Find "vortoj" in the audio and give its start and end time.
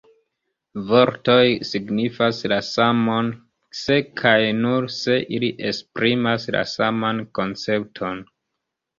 0.91-1.49